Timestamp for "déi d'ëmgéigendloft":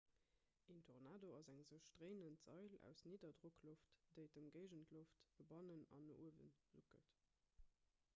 4.15-5.21